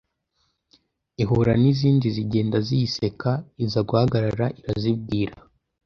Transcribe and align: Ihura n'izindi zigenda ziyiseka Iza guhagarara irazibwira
Ihura 1.21 1.53
n'izindi 1.61 2.07
zigenda 2.15 2.57
ziyiseka 2.67 3.31
Iza 3.63 3.81
guhagarara 3.87 4.45
irazibwira 4.59 5.33